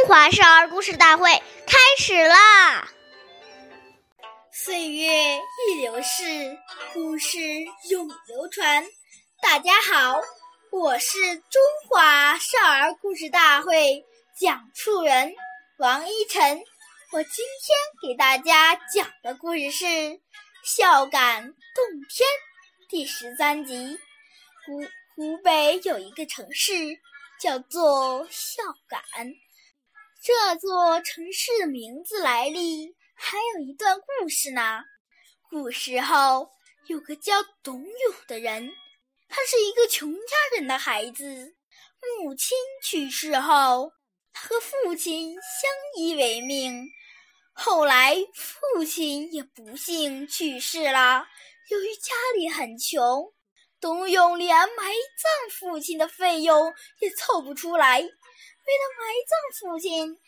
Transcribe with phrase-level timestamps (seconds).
[0.00, 1.30] 中华少儿故事大会
[1.66, 2.88] 开始啦！
[4.50, 6.56] 岁月易流逝，
[6.94, 7.38] 故事
[7.90, 8.82] 永流传。
[9.42, 10.18] 大家好，
[10.70, 14.02] 我是中华少儿故事大会
[14.34, 15.34] 讲述人
[15.76, 16.58] 王一晨。
[17.12, 19.84] 我今天给大家讲的故事是
[20.64, 22.26] 《孝感动天》
[22.88, 23.98] 第十三集。
[24.64, 24.80] 湖
[25.14, 26.72] 湖北有一个城市
[27.38, 29.02] 叫做孝感。
[30.22, 34.82] 这座城市的名字来历还有一段故事呢。
[35.48, 36.46] 古时候
[36.88, 38.70] 有个叫董永的人，
[39.30, 41.54] 他是一个穷家人的孩子。
[42.18, 43.90] 母亲去世后，
[44.30, 46.86] 他和父亲相依为命。
[47.54, 51.26] 后来父亲也不幸去世了。
[51.70, 53.24] 由于家里很穷，
[53.80, 58.06] 董永连埋葬父亲的费用也凑不出来。
[58.66, 60.18] 为了埋葬父亲，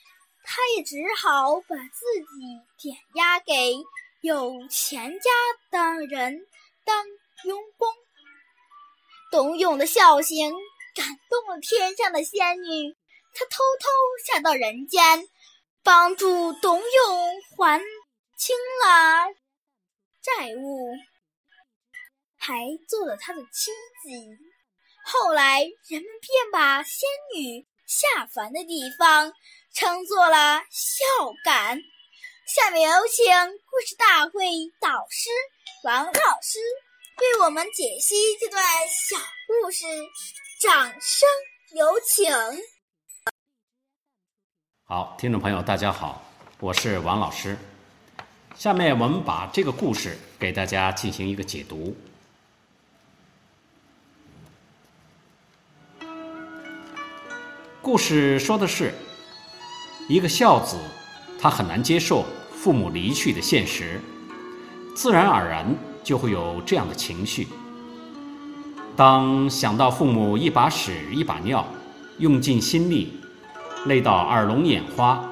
[0.44, 3.74] 他也只好把自己点押给
[4.22, 5.30] 有钱家
[5.70, 6.46] 的人
[6.84, 7.06] 当
[7.44, 7.88] 佣工。
[9.30, 10.52] 董永的孝行
[10.94, 12.94] 感动了天上的仙女，
[13.34, 13.88] 她偷偷
[14.26, 15.26] 下到人间，
[15.82, 17.80] 帮助董永还
[18.36, 19.26] 清了
[20.20, 20.92] 债务，
[22.36, 24.10] 还做了他的妻子。
[25.04, 27.66] 后来人们便把仙女。
[27.86, 29.32] 下凡的地方
[29.72, 31.04] 称作了孝
[31.44, 31.78] 感。
[32.46, 33.24] 下面有请
[33.70, 34.44] 故事大会
[34.80, 35.30] 导师
[35.84, 36.58] 王老师
[37.18, 39.16] 为我们解析这段小
[39.46, 39.86] 故事，
[40.60, 41.28] 掌声
[41.74, 42.32] 有请。
[44.84, 46.22] 好，听众朋友，大家好，
[46.60, 47.56] 我是王老师。
[48.56, 51.96] 下面我们把这个故事给大家进行一个解读。
[57.82, 58.94] 故事说的是，
[60.08, 60.76] 一个孝子，
[61.36, 64.00] 他很难接受父母离去的现实，
[64.94, 65.66] 自然而然
[66.04, 67.48] 就会有这样的情绪。
[68.94, 71.66] 当想到父母一把屎一把尿，
[72.18, 73.14] 用尽心力，
[73.86, 75.28] 累到耳聋眼花，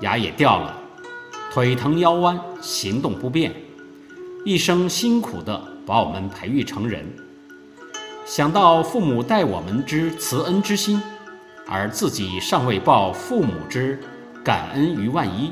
[0.00, 0.76] 牙也掉了，
[1.52, 3.54] 腿疼腰弯，行动不便，
[4.44, 7.06] 一生辛苦的把我们培育成人，
[8.26, 11.00] 想到父母待我们之慈恩之心。
[11.72, 13.98] 而自己尚未报父母之
[14.44, 15.50] 感恩于万一，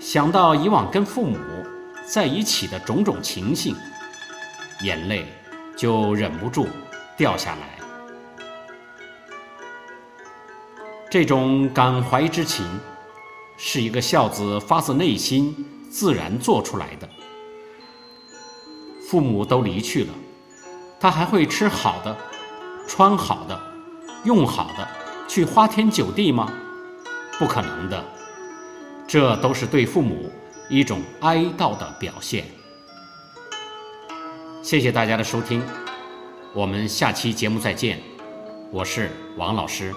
[0.00, 1.36] 想到以往跟父母
[2.06, 3.76] 在一起的种种情形，
[4.80, 5.26] 眼泪
[5.76, 6.66] 就忍不住
[7.18, 7.68] 掉下来。
[11.10, 12.66] 这种感怀之情，
[13.58, 15.54] 是一个孝子发自内心
[15.90, 17.06] 自然做出来的。
[19.06, 20.14] 父母都离去了，
[20.98, 22.16] 他还会吃好的，
[22.86, 23.67] 穿好的。
[24.24, 24.88] 用好的
[25.28, 26.52] 去花天酒地吗？
[27.38, 28.04] 不可能的，
[29.06, 30.30] 这都是对父母
[30.68, 32.44] 一种哀悼的表现。
[34.62, 35.62] 谢谢大家的收听，
[36.52, 38.00] 我们下期节目再见，
[38.72, 39.94] 我是王老师。